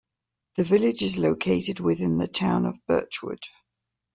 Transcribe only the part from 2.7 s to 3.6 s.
Birchwood.